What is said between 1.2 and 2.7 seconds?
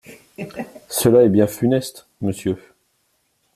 est bien funeste, monsieur.